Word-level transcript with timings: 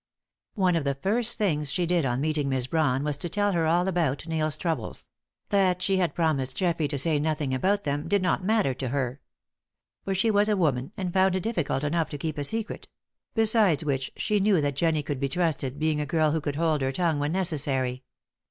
One 0.55 0.75
of 0.75 0.83
the 0.83 0.95
first 0.95 1.37
things 1.37 1.71
she 1.71 1.85
did 1.85 2.05
on 2.07 2.21
meeting 2.21 2.49
Miss 2.49 2.65
Brawn 2.65 3.03
was 3.03 3.17
to 3.17 3.29
tell 3.29 3.51
her 3.51 3.67
all 3.67 3.87
about 3.87 4.25
Neil's 4.25 4.57
troubles; 4.57 5.11
that 5.49 5.83
she 5.83 5.97
had 5.97 6.15
promised 6.15 6.57
Geoffrey 6.57 6.87
to 6.87 6.97
say 6.97 7.19
nothing 7.19 7.53
about 7.53 7.83
them 7.83 8.07
did 8.07 8.23
not 8.23 8.43
matter 8.43 8.73
to 8.73 8.87
her. 8.87 9.21
For 10.03 10.15
she 10.15 10.31
was 10.31 10.49
a 10.49 10.57
woman, 10.57 10.91
and 10.97 11.13
found 11.13 11.35
it 11.35 11.41
difficult 11.43 11.83
enough 11.83 12.09
to 12.09 12.17
keep 12.17 12.39
a 12.39 12.43
secret; 12.43 12.87
besides 13.35 13.85
which, 13.85 14.11
she 14.17 14.39
knew 14.39 14.59
that 14.59 14.75
Jennie 14.75 15.03
could 15.03 15.19
be 15.19 15.29
trusted, 15.29 15.77
being 15.77 16.01
a 16.01 16.07
girl 16.07 16.31
who 16.31 16.41
could 16.41 16.55
hold 16.55 16.81
her 16.81 16.91
tongue 16.91 17.19
when 17.19 17.31
necessary. 17.33 18.01